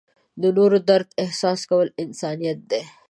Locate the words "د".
0.41-0.43